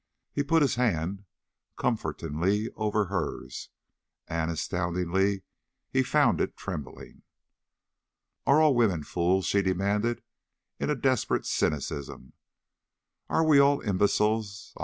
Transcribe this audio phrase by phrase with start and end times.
[0.31, 1.25] He put his hand
[1.77, 3.69] comfortingly over hers.
[4.27, 5.43] And, astoundingly,
[5.91, 7.21] he found it trembling.
[8.47, 10.23] "Are all women fools?" she demanded
[10.79, 12.33] in a desperate cynicism.
[13.29, 14.73] "Are we all imbeciles?